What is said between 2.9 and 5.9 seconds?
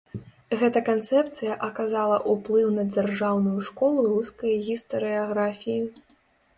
дзяржаўную школу рускай гістарыяграфіі.